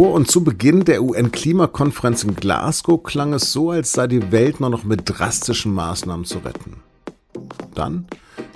[0.00, 4.58] Vor und zu Beginn der UN-Klimakonferenz in Glasgow klang es so, als sei die Welt
[4.58, 6.76] nur noch mit drastischen Maßnahmen zu retten.
[7.74, 8.06] Dann,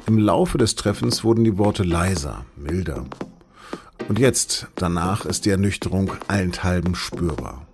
[0.07, 3.05] im Laufe des Treffens, wurden die Worte leiser, milder.
[4.09, 7.67] Und jetzt, danach, ist die Ernüchterung allenthalben spürbar.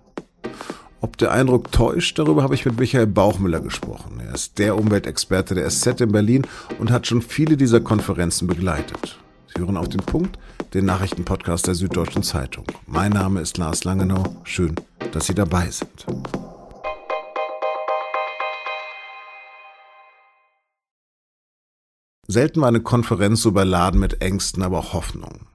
[0.99, 4.19] Ob der Eindruck täuscht, darüber habe ich mit Michael Bauchmüller gesprochen.
[4.19, 6.45] Er ist der Umweltexperte der SZ in Berlin
[6.77, 9.17] und hat schon viele dieser Konferenzen begleitet.
[9.47, 10.37] Sie hören auf den Punkt,
[10.73, 12.65] den Nachrichtenpodcast der Süddeutschen Zeitung.
[12.87, 14.23] Mein Name ist Lars Langenau.
[14.43, 14.75] Schön,
[15.11, 16.05] dass Sie dabei sind.
[22.27, 25.47] Selten war eine Konferenz so überladen mit Ängsten, aber auch Hoffnungen.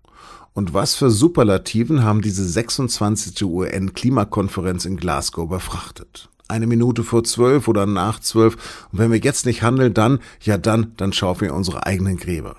[0.53, 3.43] Und was für Superlativen haben diese 26.
[3.43, 6.29] UN-Klimakonferenz in Glasgow überfrachtet?
[6.49, 8.89] Eine Minute vor zwölf oder nach zwölf.
[8.93, 12.57] Und wenn wir jetzt nicht handeln, dann, ja dann, dann schauen wir unsere eigenen Gräber.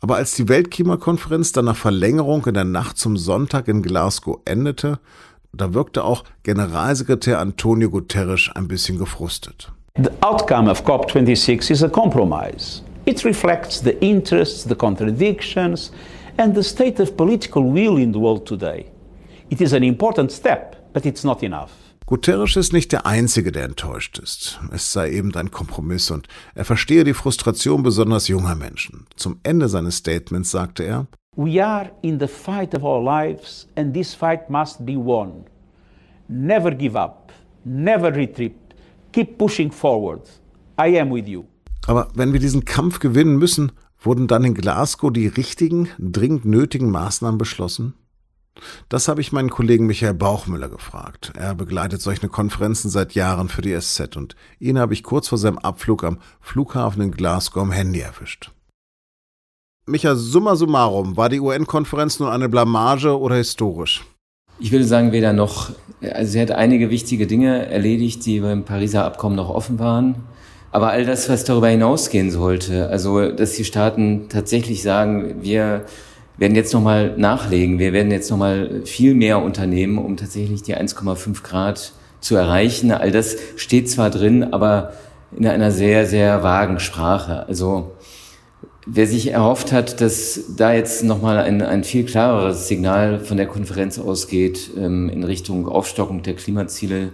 [0.00, 4.98] Aber als die Weltklimakonferenz dann nach Verlängerung in der Nacht zum Sonntag in Glasgow endete,
[5.52, 9.72] da wirkte auch Generalsekretär Antonio Guterres ein bisschen gefrustet.
[9.96, 12.82] The outcome of COP26 is a compromise.
[13.04, 15.92] It reflects the interests, the contradictions,
[16.38, 18.86] and the state of political will in the world today.
[19.50, 21.89] It is an important step, but it's not enough.
[22.10, 24.58] Guterres ist nicht der Einzige, der enttäuscht ist.
[24.72, 29.06] Es sei eben ein Kompromiss und er verstehe die Frustration besonders junger Menschen.
[29.14, 33.94] Zum Ende seines Statements sagte er, We are in the fight of our lives and
[33.94, 35.44] this fight must be won.
[36.26, 38.56] Never give up, never retreat,
[39.12, 40.22] keep pushing forward.
[40.80, 41.44] I am with you.
[41.86, 46.90] Aber wenn wir diesen Kampf gewinnen müssen, wurden dann in Glasgow die richtigen, dringend nötigen
[46.90, 47.94] Maßnahmen beschlossen?
[48.88, 51.32] Das habe ich meinen Kollegen Michael Bauchmüller gefragt.
[51.36, 55.38] Er begleitet solche Konferenzen seit Jahren für die SZ und ihn habe ich kurz vor
[55.38, 58.50] seinem Abflug am Flughafen in Glasgow am Handy erwischt.
[59.86, 64.04] Michael, summa summarum, war die UN-Konferenz nun eine Blamage oder historisch?
[64.60, 65.70] Ich würde sagen, weder noch.
[66.02, 70.16] Also sie hat einige wichtige Dinge erledigt, die beim Pariser Abkommen noch offen waren.
[70.70, 75.86] Aber all das, was darüber hinausgehen sollte, also dass die Staaten tatsächlich sagen, wir
[76.40, 77.78] werden jetzt nochmal nachlegen.
[77.78, 82.90] Wir werden jetzt nochmal viel mehr unternehmen, um tatsächlich die 1,5 Grad zu erreichen.
[82.92, 84.94] All das steht zwar drin, aber
[85.36, 87.46] in einer sehr, sehr vagen Sprache.
[87.46, 87.92] Also
[88.86, 93.46] wer sich erhofft hat, dass da jetzt nochmal ein, ein viel klareres Signal von der
[93.46, 97.12] Konferenz ausgeht ähm, in Richtung Aufstockung der Klimaziele,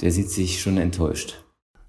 [0.00, 1.42] der sieht sich schon enttäuscht.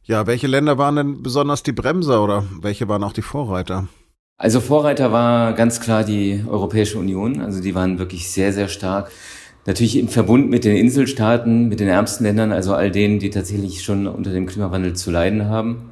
[0.06, 3.88] Ja, welche Länder waren denn besonders die Bremser oder welche waren auch die Vorreiter?
[4.43, 7.39] Also Vorreiter war ganz klar die Europäische Union.
[7.39, 9.09] Also die waren wirklich sehr, sehr stark.
[9.65, 13.83] Natürlich im Verbund mit den Inselstaaten, mit den ärmsten Ländern, also all denen, die tatsächlich
[13.83, 15.91] schon unter dem Klimawandel zu leiden haben.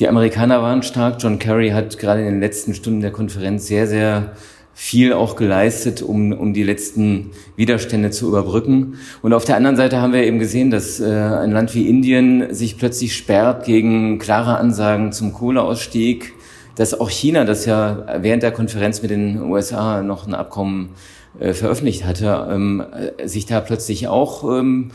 [0.00, 1.18] Die Amerikaner waren stark.
[1.20, 4.32] John Kerry hat gerade in den letzten Stunden der Konferenz sehr, sehr
[4.74, 8.94] viel auch geleistet, um, um die letzten Widerstände zu überbrücken.
[9.22, 12.52] Und auf der anderen Seite haben wir eben gesehen, dass äh, ein Land wie Indien
[12.52, 16.32] sich plötzlich sperrt gegen klare Ansagen zum Kohleausstieg,
[16.76, 20.90] dass auch China, das ja während der Konferenz mit den USA noch ein Abkommen
[21.38, 22.84] äh, veröffentlicht hatte, ähm,
[23.18, 24.90] äh, sich da plötzlich auch ähm,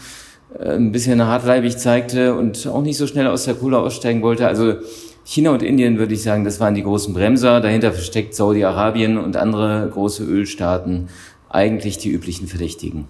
[0.58, 4.48] äh, ein bisschen hartleibig zeigte und auch nicht so schnell aus der Kohle aussteigen wollte.
[4.48, 4.76] Also
[5.24, 7.60] China und Indien würde ich sagen, das waren die großen Bremser.
[7.60, 11.10] Dahinter versteckt Saudi-Arabien und andere große Ölstaaten
[11.50, 13.08] eigentlich die üblichen Verdächtigen.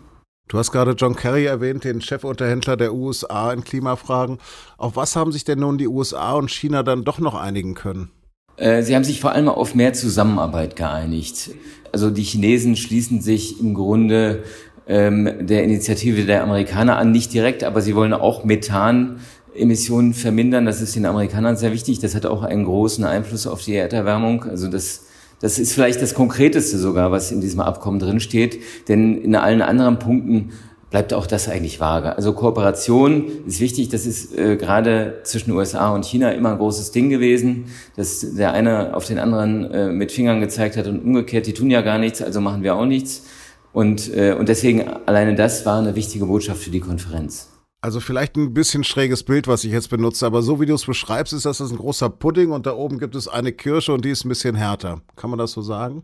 [0.48, 4.38] Du hast gerade John Kerry erwähnt, den Chefunterhändler der USA in Klimafragen.
[4.78, 8.10] Auf was haben sich denn nun die USA und China dann doch noch einigen können?
[8.58, 11.52] Äh, sie haben sich vor allem auf mehr Zusammenarbeit geeinigt.
[11.92, 14.44] Also die Chinesen schließen sich im Grunde
[14.88, 20.66] ähm, der Initiative der Amerikaner an, nicht direkt, aber sie wollen auch Methanemissionen vermindern.
[20.66, 22.00] Das ist den Amerikanern sehr wichtig.
[22.00, 24.44] Das hat auch einen großen Einfluss auf die Erderwärmung.
[24.44, 25.06] Also das,
[25.40, 28.60] das ist vielleicht das Konkreteste sogar, was in diesem Abkommen drinsteht.
[28.88, 30.52] Denn in allen anderen Punkten
[30.90, 32.16] bleibt auch das eigentlich vage.
[32.16, 33.90] Also Kooperation ist wichtig.
[33.90, 37.66] Das ist äh, gerade zwischen USA und China immer ein großes Ding gewesen,
[37.96, 41.70] dass der eine auf den anderen äh, mit Fingern gezeigt hat und umgekehrt, die tun
[41.70, 43.26] ja gar nichts, also machen wir auch nichts.
[43.74, 47.50] Und, äh, und deswegen alleine das war eine wichtige Botschaft für die Konferenz.
[47.82, 50.86] Also vielleicht ein bisschen schräges Bild, was ich jetzt benutze, aber so wie du es
[50.86, 54.10] beschreibst, ist das ein großer Pudding und da oben gibt es eine Kirsche und die
[54.10, 55.02] ist ein bisschen härter.
[55.16, 56.04] Kann man das so sagen?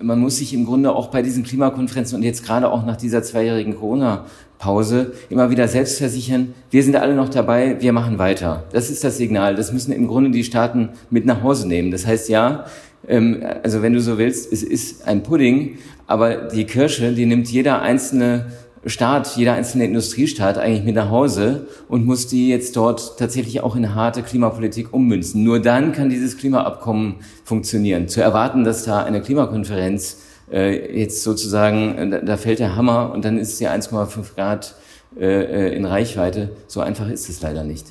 [0.00, 3.24] Man muss sich im Grunde auch bei diesen Klimakonferenzen und jetzt gerade auch nach dieser
[3.24, 8.62] zweijährigen Corona-Pause immer wieder selbst versichern, wir sind alle noch dabei, wir machen weiter.
[8.70, 9.56] Das ist das Signal.
[9.56, 11.90] Das müssen im Grunde die Staaten mit nach Hause nehmen.
[11.90, 12.66] Das heißt, ja,
[13.08, 17.48] ähm, also wenn du so willst, es ist ein Pudding, aber die Kirsche, die nimmt
[17.48, 18.52] jeder einzelne
[18.86, 23.76] Staat, jeder einzelne Industriestaat eigentlich mit nach Hause und muss die jetzt dort tatsächlich auch
[23.76, 25.42] in harte Klimapolitik ummünzen.
[25.42, 28.08] Nur dann kann dieses Klimaabkommen funktionieren.
[28.08, 30.18] Zu erwarten, dass da eine Klimakonferenz
[30.50, 34.74] äh, jetzt sozusagen, da, da fällt der Hammer und dann ist ja 1,5 Grad
[35.18, 36.50] äh, in Reichweite.
[36.66, 37.86] So einfach ist es leider nicht.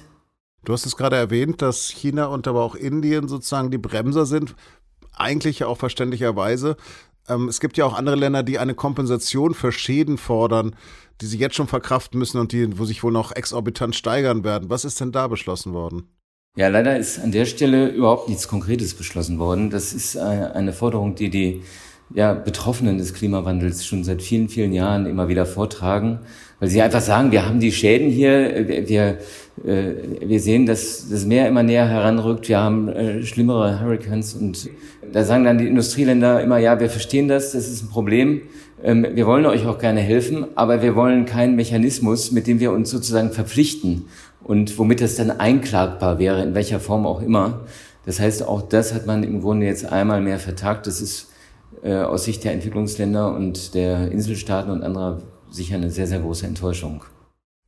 [0.63, 4.55] Du hast es gerade erwähnt, dass China und aber auch Indien sozusagen die Bremser sind,
[5.15, 6.77] eigentlich ja auch verständlicherweise.
[7.29, 10.75] Ähm, es gibt ja auch andere Länder, die eine Kompensation für Schäden fordern,
[11.21, 14.69] die sie jetzt schon verkraften müssen und die, wo sich wohl noch exorbitant steigern werden.
[14.69, 16.07] Was ist denn da beschlossen worden?
[16.55, 19.69] Ja, leider ist an der Stelle überhaupt nichts Konkretes beschlossen worden.
[19.69, 21.61] Das ist äh, eine Forderung, die die
[22.13, 26.19] ja, Betroffenen des Klimawandels schon seit vielen, vielen Jahren immer wieder vortragen,
[26.59, 29.17] weil sie einfach sagen, wir haben die Schäden hier, wir,
[29.65, 29.93] äh,
[30.25, 34.69] wir sehen, dass das Meer immer näher heranrückt, wir haben äh, schlimmere Hurricanes und
[35.11, 38.41] da sagen dann die Industrieländer immer, ja, wir verstehen das, das ist ein Problem,
[38.83, 42.71] ähm, wir wollen euch auch gerne helfen, aber wir wollen keinen Mechanismus, mit dem wir
[42.71, 44.05] uns sozusagen verpflichten
[44.43, 47.61] und womit das dann einklagbar wäre, in welcher Form auch immer.
[48.05, 50.87] Das heißt, auch das hat man im Grunde jetzt einmal mehr vertagt.
[50.87, 51.26] Das ist
[51.83, 56.45] äh, aus Sicht der Entwicklungsländer und der Inselstaaten und anderer sicher eine sehr, sehr große
[56.45, 57.03] Enttäuschung.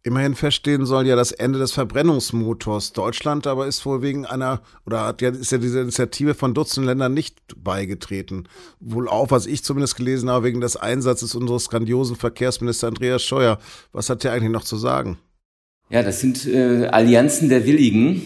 [0.02, 2.94] Immerhin feststehen soll ja das Ende des Verbrennungsmotors.
[2.94, 6.88] Deutschland aber ist wohl wegen einer, oder hat ja, ist ja diese Initiative von Dutzenden
[6.88, 8.48] Ländern nicht beigetreten.
[8.80, 13.60] Wohl auch, was ich zumindest gelesen habe, wegen des Einsatzes unseres grandiosen Verkehrsministers Andreas Scheuer.
[13.92, 15.18] Was hat der eigentlich noch zu sagen?
[15.90, 18.22] Ja, das sind äh, Allianzen der Willigen,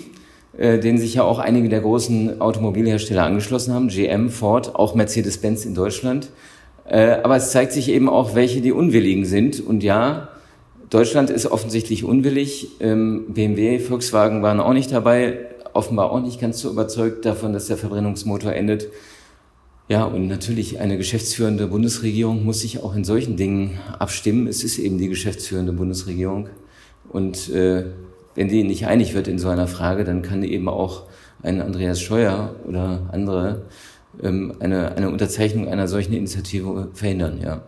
[0.58, 3.88] äh, denen sich ja auch einige der großen Automobilhersteller angeschlossen haben.
[3.88, 6.30] GM, Ford, auch Mercedes-Benz in Deutschland.
[6.86, 9.60] Äh, aber es zeigt sich eben auch, welche die Unwilligen sind.
[9.60, 10.30] Und ja,
[10.90, 12.68] Deutschland ist offensichtlich unwillig.
[12.80, 15.40] Ähm, BMW, Volkswagen waren auch nicht dabei,
[15.74, 18.90] offenbar auch nicht ganz so überzeugt davon, dass der Verbrennungsmotor endet.
[19.90, 24.48] Ja, und natürlich eine geschäftsführende Bundesregierung muss sich auch in solchen Dingen abstimmen.
[24.48, 26.48] Es ist eben die geschäftsführende Bundesregierung.
[27.10, 27.86] Und äh,
[28.36, 31.04] wenn die nicht einig wird in so einer Frage, dann kann eben auch
[31.42, 33.66] ein Andreas Scheuer oder andere
[34.22, 37.64] ähm, eine, eine Unterzeichnung einer solchen Initiative verhindern, ja.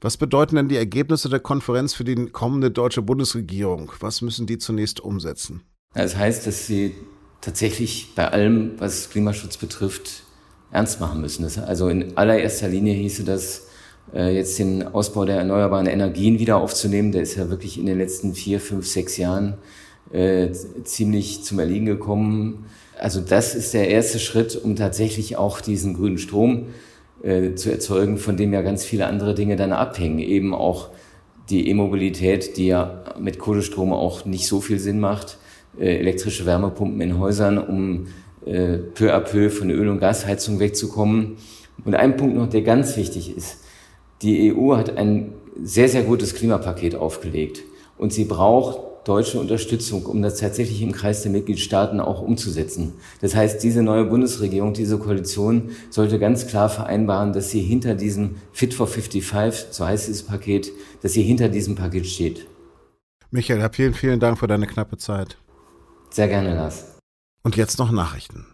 [0.00, 3.90] Was bedeuten denn die Ergebnisse der Konferenz für die kommende deutsche Bundesregierung?
[4.00, 5.62] Was müssen die zunächst umsetzen?
[5.94, 6.94] Das heißt, dass sie
[7.40, 10.24] tatsächlich bei allem, was Klimaschutz betrifft,
[10.70, 11.44] ernst machen müssen.
[11.44, 13.68] Das, also in allererster Linie hieße das,
[14.14, 17.12] äh, jetzt den Ausbau der erneuerbaren Energien wieder aufzunehmen.
[17.12, 19.54] Der ist ja wirklich in den letzten vier, fünf, sechs Jahren
[20.12, 20.50] äh,
[20.84, 22.66] ziemlich zum Erliegen gekommen.
[22.98, 26.68] Also das ist der erste Schritt, um tatsächlich auch diesen grünen Strom
[27.22, 30.18] äh, zu erzeugen, von dem ja ganz viele andere Dinge dann abhängen.
[30.18, 30.88] Eben auch
[31.50, 35.38] die E-Mobilität, die ja mit Kohlestrom auch nicht so viel Sinn macht,
[35.78, 38.06] äh, elektrische Wärmepumpen in Häusern, um
[38.46, 41.36] äh, peu à peu von Öl- und Gasheizung wegzukommen.
[41.84, 43.58] Und ein Punkt noch, der ganz wichtig ist.
[44.22, 47.62] Die EU hat ein sehr, sehr gutes Klimapaket aufgelegt
[47.98, 52.94] und sie braucht deutsche Unterstützung, um das tatsächlich im Kreis der Mitgliedstaaten auch umzusetzen.
[53.20, 58.36] Das heißt, diese neue Bundesregierung, diese Koalition sollte ganz klar vereinbaren, dass sie hinter diesem
[58.52, 60.72] Fit for 55, so heißt dieses Paket,
[61.02, 62.46] dass sie hinter diesem Paket steht.
[63.30, 65.38] Michael, vielen, vielen Dank für deine knappe Zeit.
[66.10, 66.96] Sehr gerne, Lars.
[67.44, 68.46] Und jetzt noch Nachrichten.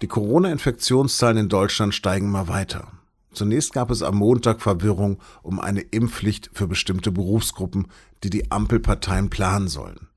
[0.00, 2.99] Die Corona-Infektionszahlen in Deutschland steigen mal weiter.
[3.32, 7.86] Zunächst gab es am Montag Verwirrung um eine Impfpflicht für bestimmte Berufsgruppen,
[8.24, 10.08] die die Ampelparteien planen sollen.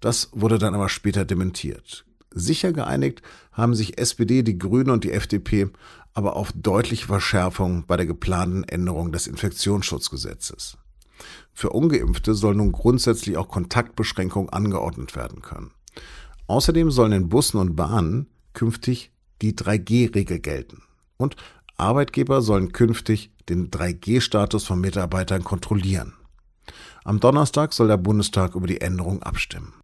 [0.00, 2.04] Das wurde dann aber später dementiert.
[2.32, 5.68] Sicher geeinigt haben sich SPD, die Grünen und die FDP
[6.14, 10.76] aber auf deutliche Verschärfung bei der geplanten Änderung des Infektionsschutzgesetzes.
[11.52, 15.72] Für ungeimpfte soll nun grundsätzlich auch Kontaktbeschränkung angeordnet werden können.
[16.46, 20.82] Außerdem sollen in Bussen und Bahnen künftig die 3G-Regel gelten.
[21.16, 21.36] Und
[21.80, 26.14] Arbeitgeber sollen künftig den 3G-Status von Mitarbeitern kontrollieren.
[27.04, 29.74] Am Donnerstag soll der Bundestag über die Änderung abstimmen.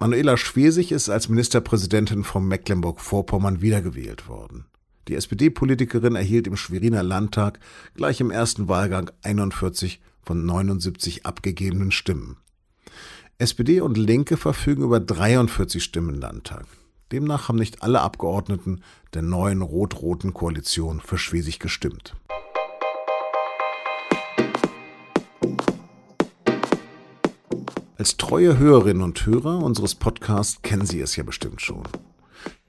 [0.00, 4.66] Manuela Schwesig ist als Ministerpräsidentin von Mecklenburg-Vorpommern wiedergewählt worden.
[5.08, 7.58] Die SPD-Politikerin erhielt im Schweriner Landtag
[7.94, 12.36] gleich im ersten Wahlgang 41 von 79 abgegebenen Stimmen.
[13.38, 16.66] SPD und Linke verfügen über 43 Stimmen im Landtag.
[17.12, 18.82] Demnach haben nicht alle Abgeordneten
[19.14, 22.14] der neuen rot-roten Koalition für Schwesig gestimmt.
[27.96, 31.82] Als treue Hörerinnen und Hörer unseres Podcasts kennen Sie es ja bestimmt schon.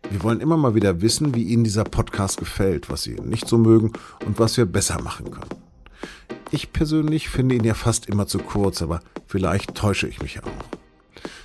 [0.10, 3.58] Wir wollen immer mal wieder wissen, wie Ihnen dieser Podcast gefällt, was Sie nicht so
[3.58, 3.92] mögen
[4.26, 5.50] und was wir besser machen können.
[6.52, 10.79] Ich persönlich finde ihn ja fast immer zu kurz, aber vielleicht täusche ich mich auch.